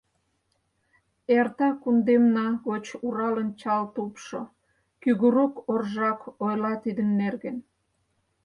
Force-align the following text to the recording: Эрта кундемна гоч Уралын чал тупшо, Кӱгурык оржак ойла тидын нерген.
Эрта 1.37 1.67
кундемна 1.81 2.47
гоч 2.67 2.85
Уралын 3.05 3.49
чал 3.59 3.83
тупшо, 3.93 4.41
Кӱгурык 5.01 5.53
оржак 5.71 6.19
ойла 6.43 6.73
тидын 6.83 7.09
нерген. 7.21 7.57